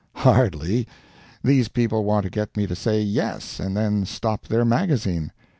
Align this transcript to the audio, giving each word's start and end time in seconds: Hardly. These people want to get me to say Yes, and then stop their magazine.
Hardly. 0.15 0.87
These 1.43 1.67
people 1.67 2.03
want 2.05 2.23
to 2.23 2.31
get 2.31 2.57
me 2.57 2.65
to 2.65 2.75
say 2.75 3.01
Yes, 3.03 3.59
and 3.59 3.77
then 3.77 4.03
stop 4.03 4.47
their 4.47 4.65
magazine. 4.65 5.31